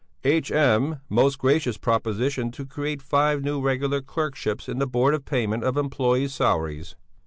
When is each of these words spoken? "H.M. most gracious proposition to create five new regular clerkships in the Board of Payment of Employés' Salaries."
"H.M. 0.23 0.99
most 1.09 1.37
gracious 1.37 1.77
proposition 1.77 2.49
to 2.53 2.65
create 2.65 3.03
five 3.03 3.43
new 3.43 3.61
regular 3.61 4.01
clerkships 4.01 4.67
in 4.67 4.79
the 4.79 4.87
Board 4.87 5.13
of 5.13 5.25
Payment 5.25 5.63
of 5.63 5.75
Employés' 5.75 6.31
Salaries." 6.31 6.95